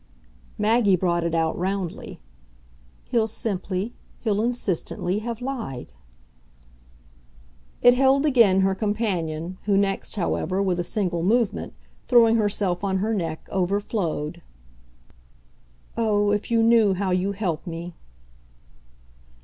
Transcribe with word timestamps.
Maggie 0.57 0.95
brought 0.95 1.23
it 1.23 1.35
out 1.35 1.55
roundly. 1.59 2.19
"He'll 3.11 3.27
simply, 3.27 3.93
he'll 4.21 4.41
insistently 4.41 5.19
have 5.19 5.41
lied." 5.43 5.93
It 7.83 7.93
held 7.93 8.25
again 8.25 8.61
her 8.61 8.73
companion, 8.73 9.59
who 9.65 9.77
next, 9.77 10.15
however, 10.15 10.59
with 10.59 10.79
a 10.79 10.83
single 10.83 11.21
movement, 11.21 11.75
throwing 12.07 12.37
herself 12.37 12.83
on 12.83 12.97
her 12.97 13.13
neck, 13.13 13.47
overflowed. 13.51 14.41
"Oh, 15.95 16.31
if 16.31 16.49
you 16.49 16.63
knew 16.63 16.95
how 16.95 17.11
you 17.11 17.33
help 17.33 17.67
me!" 17.67 17.93